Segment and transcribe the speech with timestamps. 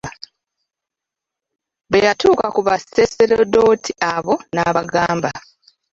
[1.89, 5.29] Bwe yatuuka ku Baseserdoti abo n'abagamba.